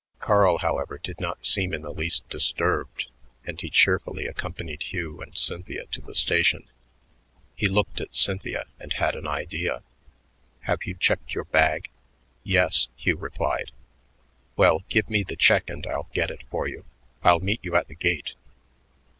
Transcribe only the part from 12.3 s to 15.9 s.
"Yes," Hugh replied. "Well, give me the check and